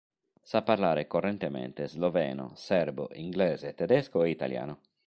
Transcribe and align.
Sa 0.43 0.63
parlare 0.63 1.05
correntemente 1.05 1.87
sloveno, 1.87 2.55
serbo, 2.55 3.11
inglese, 3.13 3.75
tedesco 3.75 4.23
e 4.23 4.31
italiano. 4.31 4.79